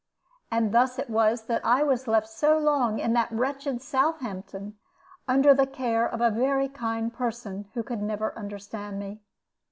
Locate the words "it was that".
0.97-1.63